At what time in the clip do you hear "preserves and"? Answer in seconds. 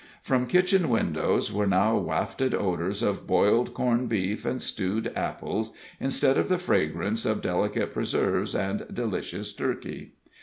7.93-8.83